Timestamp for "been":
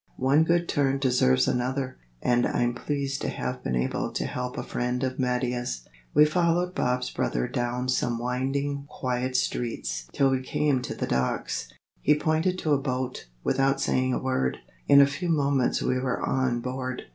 3.63-3.75